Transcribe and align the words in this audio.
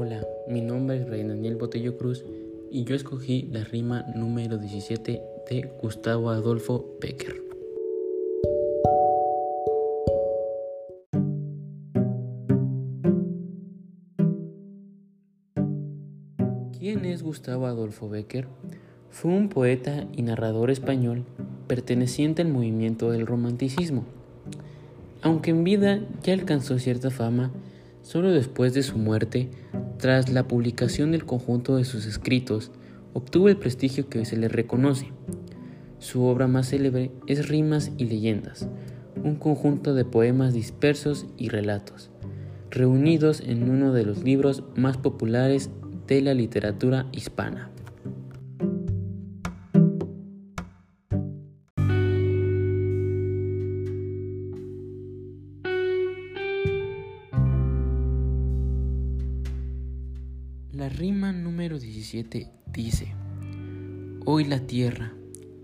Hola, 0.00 0.24
mi 0.46 0.60
nombre 0.60 0.98
es 0.98 1.08
Rey 1.08 1.24
Daniel 1.24 1.56
Botello 1.56 1.98
Cruz 1.98 2.24
y 2.70 2.84
yo 2.84 2.94
escogí 2.94 3.48
la 3.50 3.64
rima 3.64 4.06
número 4.14 4.56
17 4.56 5.20
de 5.50 5.72
Gustavo 5.82 6.30
Adolfo 6.30 6.96
Becker. 7.00 7.42
¿Quién 16.78 17.04
es 17.04 17.24
Gustavo 17.24 17.66
Adolfo 17.66 18.08
Becker? 18.08 18.46
Fue 19.10 19.32
un 19.32 19.48
poeta 19.48 20.06
y 20.12 20.22
narrador 20.22 20.70
español 20.70 21.24
perteneciente 21.66 22.42
al 22.42 22.50
movimiento 22.50 23.10
del 23.10 23.26
romanticismo. 23.26 24.04
Aunque 25.22 25.50
en 25.50 25.64
vida 25.64 25.98
ya 26.22 26.34
alcanzó 26.34 26.78
cierta 26.78 27.10
fama, 27.10 27.50
solo 28.02 28.30
después 28.30 28.74
de 28.74 28.84
su 28.84 28.96
muerte, 28.96 29.50
tras 29.98 30.30
la 30.30 30.46
publicación 30.46 31.12
del 31.12 31.24
conjunto 31.24 31.76
de 31.76 31.84
sus 31.84 32.06
escritos, 32.06 32.70
obtuvo 33.12 33.48
el 33.48 33.56
prestigio 33.56 34.08
que 34.08 34.24
se 34.24 34.36
le 34.36 34.48
reconoce. 34.48 35.12
Su 35.98 36.22
obra 36.22 36.46
más 36.46 36.68
célebre 36.68 37.10
es 37.26 37.48
Rimas 37.48 37.90
y 37.98 38.04
Leyendas, 38.04 38.68
un 39.22 39.34
conjunto 39.34 39.94
de 39.94 40.04
poemas 40.04 40.54
dispersos 40.54 41.26
y 41.36 41.48
relatos, 41.48 42.10
reunidos 42.70 43.40
en 43.40 43.68
uno 43.68 43.92
de 43.92 44.04
los 44.04 44.22
libros 44.22 44.62
más 44.76 44.96
populares 44.96 45.70
de 46.06 46.22
la 46.22 46.34
literatura 46.34 47.06
hispana. 47.12 47.70
La 60.74 60.90
rima 60.90 61.32
número 61.32 61.78
17 61.78 62.50
dice, 62.70 63.14
Hoy 64.26 64.44
la 64.44 64.66
tierra 64.66 65.14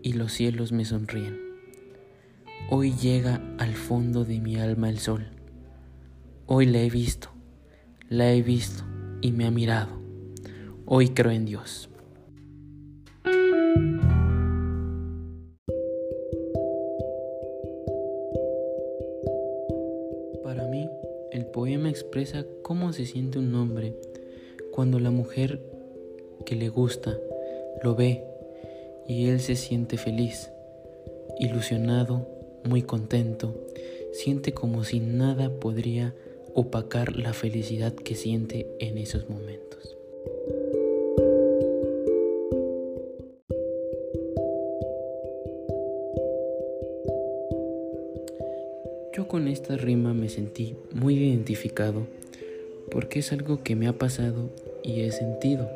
y 0.00 0.12
los 0.12 0.32
cielos 0.32 0.70
me 0.70 0.84
sonríen. 0.84 1.40
Hoy 2.70 2.92
llega 2.92 3.42
al 3.58 3.74
fondo 3.74 4.24
de 4.24 4.38
mi 4.38 4.60
alma 4.60 4.88
el 4.88 5.00
sol. 5.00 5.26
Hoy 6.46 6.66
la 6.66 6.78
he 6.78 6.88
visto, 6.88 7.30
la 8.08 8.32
he 8.32 8.42
visto 8.42 8.84
y 9.20 9.32
me 9.32 9.44
ha 9.44 9.50
mirado. 9.50 10.00
Hoy 10.86 11.08
creo 11.08 11.32
en 11.32 11.46
Dios. 11.46 11.90
Para 20.44 20.68
mí, 20.68 20.88
el 21.32 21.46
poema 21.46 21.90
expresa 21.90 22.46
cómo 22.62 22.92
se 22.92 23.04
siente 23.04 23.40
un 23.40 23.52
hombre 23.56 23.96
cuando 24.72 24.98
la 24.98 25.10
mujer 25.10 25.60
que 26.46 26.56
le 26.56 26.70
gusta 26.70 27.16
lo 27.82 27.94
ve 27.94 28.24
y 29.06 29.28
él 29.28 29.40
se 29.40 29.54
siente 29.54 29.98
feliz, 29.98 30.50
ilusionado, 31.38 32.26
muy 32.64 32.82
contento, 32.82 33.54
siente 34.12 34.54
como 34.54 34.82
si 34.84 34.98
nada 34.98 35.50
podría 35.50 36.14
opacar 36.54 37.16
la 37.16 37.34
felicidad 37.34 37.92
que 37.92 38.14
siente 38.14 38.66
en 38.78 38.96
esos 38.96 39.28
momentos. 39.28 39.96
Yo 49.14 49.28
con 49.28 49.48
esta 49.48 49.76
rima 49.76 50.14
me 50.14 50.30
sentí 50.30 50.74
muy 50.94 51.16
identificado 51.16 52.06
porque 52.90 53.20
es 53.20 53.32
algo 53.32 53.62
que 53.62 53.76
me 53.76 53.88
ha 53.88 53.94
pasado 53.94 54.50
y 54.82 55.02
he 55.02 55.12
sentido. 55.12 55.68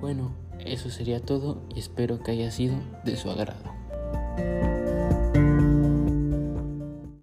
Bueno, 0.00 0.34
eso 0.64 0.90
sería 0.90 1.20
todo 1.20 1.62
y 1.74 1.78
espero 1.78 2.22
que 2.22 2.32
haya 2.32 2.50
sido 2.50 2.76
de 3.04 3.16
su 3.16 3.30
agrado. 3.30 3.72